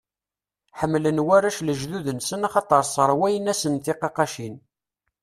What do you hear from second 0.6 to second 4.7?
Ḥemmlen warrac lejdud-nsen axaṭer sserwayen-asen tiqaqqacin.